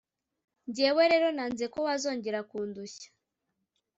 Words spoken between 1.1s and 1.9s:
rero, nanze ko